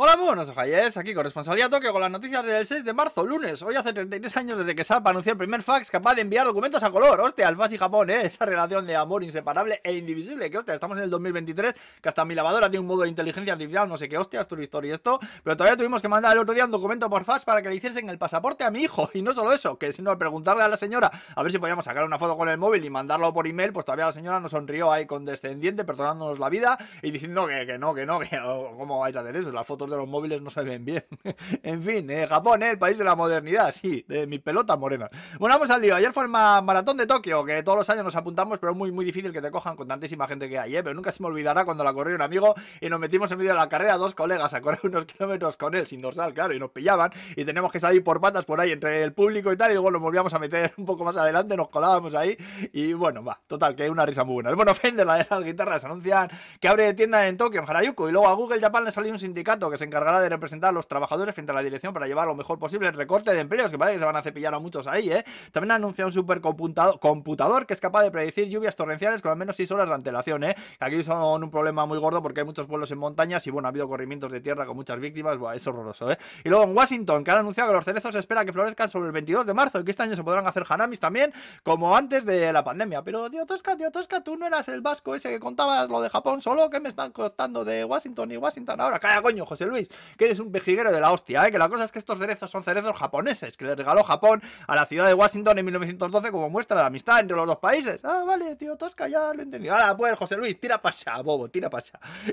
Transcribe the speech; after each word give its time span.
Hola, 0.00 0.16
muy 0.16 0.26
buenos 0.26 0.48
ojalles, 0.48 0.96
aquí 0.96 1.12
con 1.12 1.24
Responsabilidad 1.24 1.70
Tokio 1.70 1.90
con 1.92 2.00
las 2.00 2.08
noticias 2.12 2.46
del 2.46 2.64
6 2.64 2.84
de 2.84 2.92
marzo, 2.92 3.26
lunes. 3.26 3.60
Hoy 3.62 3.74
hace 3.74 3.92
33 3.92 4.36
años 4.36 4.58
desde 4.60 4.76
que 4.76 4.84
SAP 4.84 5.04
anunció 5.08 5.32
el 5.32 5.38
primer 5.38 5.60
fax 5.60 5.90
capaz 5.90 6.14
de 6.14 6.20
enviar 6.20 6.46
documentos 6.46 6.80
a 6.84 6.92
color. 6.92 7.20
Hostia, 7.20 7.48
el 7.48 7.56
fax 7.56 7.72
y 7.72 7.78
Japón, 7.78 8.08
¿eh? 8.08 8.20
Esa 8.22 8.46
relación 8.46 8.86
de 8.86 8.94
amor 8.94 9.24
inseparable 9.24 9.80
e 9.82 9.94
indivisible. 9.94 10.48
Que 10.52 10.58
hostia, 10.58 10.74
estamos 10.74 10.98
en 10.98 11.02
el 11.02 11.10
2023, 11.10 11.74
que 12.00 12.08
hasta 12.08 12.24
mi 12.24 12.36
lavadora 12.36 12.70
tiene 12.70 12.78
un 12.78 12.86
modo 12.86 13.02
de 13.02 13.08
inteligencia 13.08 13.54
artificial, 13.54 13.88
no 13.88 13.96
sé 13.96 14.08
qué 14.08 14.16
hostias, 14.16 14.46
tu 14.46 14.56
historia 14.60 14.90
y 14.90 14.94
esto. 14.94 15.18
Pero 15.42 15.56
todavía 15.56 15.76
tuvimos 15.76 16.00
que 16.00 16.06
mandar 16.06 16.30
el 16.34 16.38
otro 16.38 16.54
día 16.54 16.64
un 16.64 16.70
documento 16.70 17.10
por 17.10 17.24
fax 17.24 17.44
para 17.44 17.60
que 17.60 17.68
le 17.68 17.74
hiciesen 17.74 18.08
el 18.08 18.18
pasaporte 18.18 18.62
a 18.62 18.70
mi 18.70 18.82
hijo. 18.82 19.10
Y 19.14 19.22
no 19.22 19.32
solo 19.32 19.52
eso, 19.52 19.80
que 19.80 19.92
sino 19.92 20.16
preguntarle 20.16 20.62
a 20.62 20.68
la 20.68 20.76
señora 20.76 21.10
a 21.34 21.42
ver 21.42 21.50
si 21.50 21.58
podíamos 21.58 21.84
sacar 21.84 22.04
una 22.04 22.20
foto 22.20 22.36
con 22.36 22.48
el 22.48 22.56
móvil 22.56 22.84
y 22.84 22.90
mandarlo 22.90 23.34
por 23.34 23.48
email, 23.48 23.72
pues 23.72 23.84
todavía 23.84 24.06
la 24.06 24.12
señora 24.12 24.38
nos 24.38 24.52
sonrió 24.52 24.92
ahí 24.92 25.06
condescendiente, 25.06 25.84
perdonándonos 25.84 26.38
la 26.38 26.48
vida 26.48 26.78
y 27.02 27.10
diciendo 27.10 27.48
que, 27.48 27.66
que 27.66 27.78
no, 27.78 27.94
que 27.94 28.06
no, 28.06 28.20
que 28.20 28.38
cómo 28.78 29.00
vais 29.00 29.16
a 29.16 29.22
hacer 29.22 29.34
eso. 29.34 29.50
Las 29.50 29.66
de 29.90 29.96
los 29.96 30.08
móviles 30.08 30.40
no 30.42 30.50
se 30.50 30.62
bien. 30.62 31.04
en 31.62 31.82
fin, 31.82 32.10
eh, 32.10 32.26
Japón, 32.26 32.62
eh, 32.62 32.70
el 32.70 32.78
país 32.78 32.98
de 32.98 33.04
la 33.04 33.14
modernidad, 33.14 33.72
sí, 33.72 34.04
de 34.08 34.26
mi 34.26 34.38
pelota 34.38 34.76
morena. 34.76 35.08
Bueno, 35.38 35.54
vamos 35.54 35.70
al 35.70 35.80
lío. 35.80 35.94
Ayer 35.94 36.12
fue 36.12 36.24
el 36.24 36.28
maratón 36.28 36.96
de 36.96 37.06
Tokio, 37.06 37.44
que 37.44 37.62
todos 37.62 37.78
los 37.78 37.90
años 37.90 38.04
nos 38.04 38.16
apuntamos, 38.16 38.58
pero 38.58 38.72
es 38.72 38.78
muy, 38.78 38.92
muy 38.92 39.04
difícil 39.04 39.32
que 39.32 39.40
te 39.40 39.50
cojan 39.50 39.76
con 39.76 39.88
tantísima 39.88 40.26
gente 40.26 40.48
que 40.48 40.58
hay, 40.58 40.76
¿eh? 40.76 40.82
Pero 40.82 40.94
nunca 40.94 41.12
se 41.12 41.22
me 41.22 41.28
olvidará 41.28 41.64
cuando 41.64 41.84
la 41.84 41.92
corrió 41.92 42.14
un 42.14 42.22
amigo 42.22 42.54
y 42.80 42.88
nos 42.88 43.00
metimos 43.00 43.30
en 43.32 43.38
medio 43.38 43.52
de 43.52 43.56
la 43.56 43.68
carrera 43.68 43.96
dos 43.96 44.14
colegas 44.14 44.52
a 44.54 44.60
correr 44.60 44.80
unos 44.84 45.04
kilómetros 45.06 45.56
con 45.56 45.74
él, 45.74 45.86
sin 45.86 46.00
dorsal, 46.00 46.34
claro, 46.34 46.54
y 46.54 46.58
nos 46.58 46.70
pillaban 46.70 47.10
y 47.36 47.44
tenemos 47.44 47.72
que 47.72 47.80
salir 47.80 48.02
por 48.04 48.20
patas 48.20 48.44
por 48.44 48.60
ahí 48.60 48.72
entre 48.72 49.02
el 49.02 49.12
público 49.12 49.52
y 49.52 49.56
tal, 49.56 49.70
y 49.70 49.74
luego 49.74 49.90
nos 49.90 50.02
volvíamos 50.02 50.32
a 50.34 50.38
meter 50.38 50.72
un 50.76 50.84
poco 50.84 51.04
más 51.04 51.16
adelante, 51.16 51.56
nos 51.56 51.68
colábamos 51.68 52.14
ahí 52.14 52.36
y 52.72 52.92
bueno, 52.92 53.24
va, 53.24 53.40
total, 53.46 53.74
que 53.74 53.84
hay 53.84 53.88
una 53.88 54.04
risa 54.04 54.24
muy 54.24 54.34
buena. 54.34 54.54
Bueno, 54.54 54.74
Fender, 54.78 55.06
la 55.06 55.16
de 55.16 55.26
las 55.28 55.44
guitarras, 55.44 55.84
anuncian 55.84 56.28
que 56.60 56.68
abre 56.68 56.94
tienda 56.94 57.26
en 57.26 57.36
Tokio, 57.36 57.60
en 57.60 57.68
Harajuku, 57.68 58.08
y 58.08 58.12
luego 58.12 58.28
a 58.28 58.34
Google 58.34 58.60
Japan 58.60 58.84
le 58.84 58.90
salió 58.90 59.12
un 59.12 59.18
sindicato 59.18 59.70
que 59.70 59.77
se 59.78 59.84
encargará 59.84 60.20
de 60.20 60.28
representar 60.28 60.70
a 60.70 60.72
los 60.72 60.86
trabajadores 60.86 61.34
frente 61.34 61.52
a 61.52 61.54
la 61.54 61.62
dirección 61.62 61.94
para 61.94 62.06
llevar 62.06 62.26
lo 62.26 62.34
mejor 62.34 62.58
posible 62.58 62.88
el 62.88 62.94
recorte 62.94 63.32
de 63.32 63.40
empleos, 63.40 63.70
que 63.70 63.78
parece 63.78 63.96
que 63.96 64.00
se 64.00 64.06
van 64.06 64.16
a 64.16 64.22
cepillar 64.22 64.54
a 64.54 64.58
muchos 64.58 64.86
ahí, 64.86 65.10
¿eh? 65.10 65.24
También 65.52 65.72
ha 65.72 65.74
anunciado 65.76 66.08
un 66.08 66.12
supercomputador 66.12 67.66
que 67.66 67.74
es 67.74 67.80
capaz 67.80 68.02
de 68.02 68.10
predecir 68.10 68.48
lluvias 68.48 68.76
torrenciales 68.76 69.22
con 69.22 69.30
al 69.30 69.38
menos 69.38 69.56
6 69.56 69.70
horas 69.72 69.88
de 69.88 69.94
antelación, 69.94 70.44
¿eh? 70.44 70.56
Aquí 70.80 71.02
son 71.02 71.42
un 71.42 71.50
problema 71.50 71.86
muy 71.86 71.98
gordo 71.98 72.22
porque 72.22 72.40
hay 72.40 72.46
muchos 72.46 72.66
pueblos 72.66 72.90
en 72.90 72.98
montañas 72.98 73.46
y 73.46 73.50
bueno, 73.50 73.68
ha 73.68 73.70
habido 73.70 73.88
corrimientos 73.88 74.30
de 74.32 74.40
tierra 74.40 74.66
con 74.66 74.76
muchas 74.76 74.98
víctimas, 75.00 75.38
es 75.54 75.66
horroroso, 75.66 76.10
¿eh? 76.10 76.18
Y 76.44 76.48
luego 76.48 76.64
en 76.64 76.76
Washington, 76.76 77.24
que 77.24 77.30
han 77.30 77.38
anunciado 77.38 77.70
que 77.70 77.76
los 77.76 77.84
cerezos 77.84 78.14
espera 78.14 78.44
que 78.44 78.52
florezcan 78.52 78.88
sobre 78.88 79.06
el 79.06 79.12
22 79.12 79.46
de 79.46 79.54
marzo 79.54 79.80
y 79.80 79.84
que 79.84 79.92
este 79.92 80.02
año 80.02 80.16
se 80.16 80.24
podrán 80.24 80.46
hacer 80.46 80.64
hanamis 80.68 81.00
también, 81.00 81.32
como 81.62 81.96
antes 81.96 82.24
de 82.24 82.52
la 82.52 82.64
pandemia. 82.64 83.02
Pero, 83.02 83.30
tío 83.30 83.46
Tosca, 83.46 83.76
tío 83.76 83.90
Tosca, 83.90 84.22
tú 84.22 84.36
no 84.36 84.46
eras 84.46 84.68
el 84.68 84.80
vasco 84.80 85.14
ese 85.14 85.28
que 85.28 85.38
contabas 85.38 85.88
lo 85.88 86.00
de 86.00 86.10
Japón 86.10 86.40
solo, 86.40 86.68
que 86.70 86.80
me 86.80 86.88
están 86.88 87.12
contando 87.12 87.64
de 87.64 87.84
Washington 87.84 88.32
y 88.32 88.36
Washington 88.36 88.80
ahora? 88.80 88.98
Calla, 88.98 89.22
coño, 89.22 89.46
José 89.46 89.66
Luis, 89.68 89.88
que 90.16 90.26
eres 90.26 90.38
un 90.40 90.50
pejiguero 90.50 90.90
de 90.92 91.00
la 91.00 91.12
hostia, 91.12 91.46
¿eh? 91.46 91.52
Que 91.52 91.58
la 91.58 91.68
cosa 91.68 91.84
es 91.84 91.92
que 91.92 91.98
estos 91.98 92.18
cerezos 92.18 92.50
son 92.50 92.64
cerezos 92.64 92.96
japoneses, 92.96 93.56
que 93.56 93.64
le 93.64 93.74
regaló 93.74 94.02
Japón 94.02 94.42
a 94.66 94.74
la 94.74 94.86
ciudad 94.86 95.06
de 95.06 95.14
Washington 95.14 95.58
en 95.58 95.64
1912 95.64 96.30
como 96.30 96.50
muestra 96.50 96.80
de 96.80 96.86
amistad 96.86 97.20
entre 97.20 97.36
los 97.36 97.46
dos 97.46 97.58
países. 97.58 98.00
Ah, 98.04 98.24
vale, 98.26 98.56
tío 98.56 98.76
Tosca, 98.76 99.08
ya 99.08 99.32
lo 99.32 99.40
he 99.40 99.44
entendido. 99.44 99.74
Ahora, 99.74 99.96
pues, 99.96 100.18
José 100.18 100.36
Luis, 100.36 100.58
tira 100.60 100.80
para 100.80 101.22
bobo, 101.22 101.48
tira 101.48 101.70
para. 101.70 101.84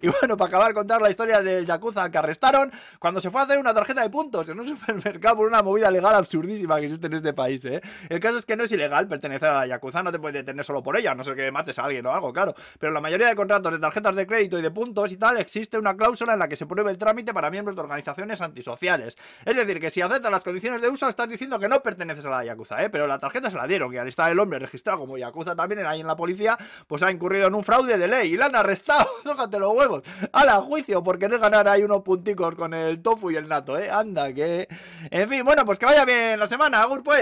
Y 0.00 0.08
bueno, 0.08 0.36
para 0.36 0.48
acabar 0.48 0.74
contar 0.74 1.02
la 1.02 1.10
historia 1.10 1.42
del 1.42 1.66
Yakuza 1.66 2.10
que 2.10 2.18
arrestaron 2.18 2.72
cuando 2.98 3.20
se 3.20 3.30
fue 3.30 3.40
a 3.40 3.44
hacer 3.44 3.58
una 3.58 3.74
tarjeta 3.74 4.02
de 4.02 4.10
puntos 4.10 4.48
en 4.48 4.60
un 4.60 4.68
supermercado 4.72 5.36
por 5.36 5.46
una 5.46 5.62
movida 5.62 5.90
legal 5.90 6.14
absurdísima 6.14 6.78
que 6.78 6.86
existe 6.86 7.06
en 7.06 7.12
este 7.14 7.32
país, 7.32 7.64
¿eh? 7.64 7.80
El 8.08 8.20
caso 8.20 8.38
es 8.38 8.46
que 8.46 8.56
no 8.56 8.64
es 8.64 8.72
ilegal 8.72 9.08
pertenecer 9.08 9.48
a 9.48 9.60
la 9.60 9.66
Yakuza, 9.66 10.02
no 10.02 10.12
te 10.12 10.18
puedes 10.18 10.34
detener 10.34 10.64
solo 10.64 10.82
por 10.82 10.96
ella, 10.96 11.14
no 11.14 11.24
sé 11.24 11.34
que 11.34 11.50
mates 11.50 11.78
a 11.78 11.84
alguien 11.84 12.06
o 12.06 12.12
algo, 12.12 12.32
claro. 12.32 12.54
Pero 12.78 12.92
la 12.92 13.00
mayoría 13.00 13.28
de 13.28 13.36
contratos 13.36 13.72
de 13.72 13.78
tarjetas 13.78 14.16
de 14.16 14.26
crédito 14.26 14.58
y 14.58 14.62
de 14.62 14.70
puntos 14.70 15.12
y 15.12 15.16
tal, 15.16 15.38
existe 15.38 15.78
una 15.78 15.96
cláusula 15.96 16.32
en 16.32 16.38
la 16.38 16.48
que 16.48 16.56
se 16.56 16.66
pruebe 16.66 16.90
el 16.90 16.98
trámite 16.98 17.21
para 17.32 17.50
miembros 17.50 17.76
de 17.76 17.82
organizaciones 17.82 18.40
antisociales. 18.40 19.16
Es 19.44 19.56
decir, 19.56 19.80
que 19.80 19.90
si 19.90 20.00
aceptas 20.00 20.30
las 20.30 20.42
condiciones 20.42 20.82
de 20.82 20.88
uso, 20.88 21.08
estás 21.08 21.28
diciendo 21.28 21.58
que 21.58 21.68
no 21.68 21.80
perteneces 21.80 22.26
a 22.26 22.30
la 22.30 22.44
Yakuza, 22.44 22.82
¿eh? 22.82 22.90
Pero 22.90 23.06
la 23.06 23.18
tarjeta 23.18 23.50
se 23.50 23.56
la 23.56 23.66
dieron, 23.66 23.90
que 23.90 24.00
al 24.00 24.08
estar 24.08 24.30
el 24.30 24.38
hombre 24.38 24.58
registrado 24.58 24.98
como 24.98 25.16
Yakuza 25.18 25.54
también 25.54 25.86
ahí 25.86 26.00
en 26.00 26.06
la 26.06 26.16
policía, 26.16 26.58
pues 26.86 27.02
ha 27.02 27.10
incurrido 27.12 27.46
en 27.46 27.54
un 27.54 27.62
fraude 27.62 27.98
de 27.98 28.08
ley 28.08 28.34
y 28.34 28.36
la 28.36 28.46
han 28.46 28.56
arrestado. 28.56 29.08
Tócate 29.24 29.58
los 29.58 29.74
huevos. 29.74 30.02
A 30.32 30.44
la 30.44 30.60
juicio 30.60 31.02
por 31.02 31.18
querer 31.18 31.38
ganar 31.38 31.68
ahí 31.68 31.82
unos 31.82 32.02
punticos 32.02 32.54
con 32.54 32.74
el 32.74 33.02
tofu 33.02 33.30
y 33.30 33.36
el 33.36 33.48
nato, 33.48 33.78
¿eh? 33.78 33.90
Anda, 33.90 34.32
que. 34.32 34.66
En 35.10 35.28
fin, 35.28 35.44
bueno, 35.44 35.64
pues 35.64 35.78
que 35.78 35.86
vaya 35.86 36.04
bien 36.04 36.38
la 36.38 36.46
semana, 36.46 36.82
Agur, 36.82 37.02
pues. 37.02 37.10